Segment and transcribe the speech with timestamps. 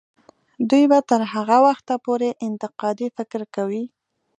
[0.69, 3.83] دوی به تر هغه وخته پورې انتقادي فکر کوي.